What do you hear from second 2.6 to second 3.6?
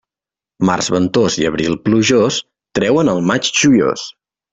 treuen el maig